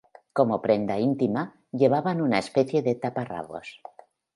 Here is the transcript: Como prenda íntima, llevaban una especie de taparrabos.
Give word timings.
Como 0.37 0.59
prenda 0.65 0.95
íntima, 0.97 1.53
llevaban 1.71 2.21
una 2.21 2.39
especie 2.39 2.81
de 2.81 2.95
taparrabos. 2.95 3.77